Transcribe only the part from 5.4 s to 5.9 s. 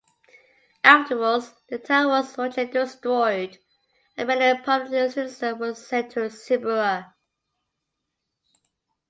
were